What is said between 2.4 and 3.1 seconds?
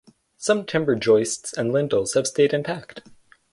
intact.